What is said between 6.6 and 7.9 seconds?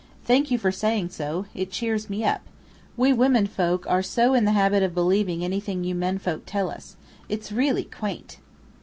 us. It's really